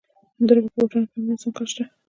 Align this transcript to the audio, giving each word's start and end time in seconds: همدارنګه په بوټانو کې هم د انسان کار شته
همدارنګه 0.37 0.69
په 0.71 0.77
بوټانو 0.81 1.07
کې 1.09 1.17
هم 1.19 1.23
د 1.27 1.29
انسان 1.33 1.51
کار 1.57 1.67
شته 1.71 1.83